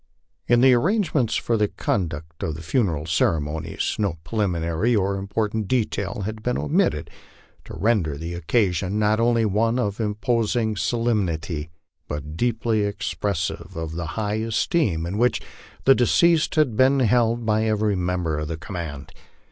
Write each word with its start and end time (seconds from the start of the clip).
In 0.47 0.61
the 0.61 0.73
arrangements 0.73 1.35
for 1.35 1.57
the 1.57 1.67
conduct 1.67 2.41
of 2.41 2.55
the 2.55 2.63
funeral 2.63 3.05
ceremonies, 3.05 3.97
no 3.99 4.17
pre 4.23 4.39
liminary 4.39 4.97
or 4.97 5.15
important 5.15 5.67
detail 5.67 6.23
had 6.25 6.41
been 6.41 6.57
omitted 6.57 7.11
to 7.65 7.75
render 7.77 8.17
the 8.17 8.33
occasion 8.33 8.97
not 8.97 9.19
only 9.19 9.45
one 9.45 9.77
of 9.77 9.99
imposing 9.99 10.75
solemnity, 10.75 11.69
but 12.07 12.35
deeply 12.35 12.81
expressive 12.83 13.73
of 13.75 13.91
the 13.91 14.07
high 14.17 14.37
esteem 14.41 15.05
in 15.05 15.19
which 15.19 15.39
the 15.83 15.93
deceased 15.93 16.55
had 16.55 16.75
been 16.75 17.01
held 17.01 17.45
by 17.45 17.65
every 17.65 17.95
member 17.95 18.39
of 18.39 18.47
the 18.47 18.57
Command. 18.57 19.13